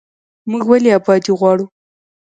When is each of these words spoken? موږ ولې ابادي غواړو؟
موږ 0.49 0.63
ولې 0.69 0.89
ابادي 0.97 1.31
غواړو؟ 1.39 1.65